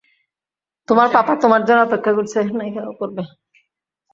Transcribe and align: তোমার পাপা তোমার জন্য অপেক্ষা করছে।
তোমার 0.87 1.07
পাপা 1.15 1.33
তোমার 1.43 1.61
জন্য 1.67 1.79
অপেক্ষা 1.83 2.11
করছে। 2.17 2.39